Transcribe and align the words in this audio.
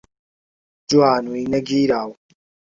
جوانووی 0.89 1.45
نەگیراو 1.53 2.11